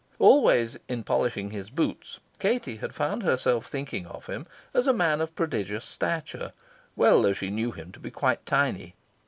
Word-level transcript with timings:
Always, 0.17 0.77
in 0.87 1.03
polishing 1.03 1.51
his 1.51 1.69
boots, 1.69 2.19
Katie 2.39 2.77
had 2.77 2.91
found 2.95 3.21
herself 3.21 3.67
thinking 3.67 4.07
of 4.07 4.25
him 4.25 4.47
as 4.73 4.87
a 4.87 4.93
man 4.93 5.21
of 5.21 5.35
prodigious 5.35 5.85
stature, 5.85 6.53
well 6.95 7.21
though 7.21 7.33
she 7.33 7.51
knew 7.51 7.71
him 7.71 7.91
to 7.91 7.99
be 7.99 8.09
quite 8.09 8.43
tiny. 8.47 8.95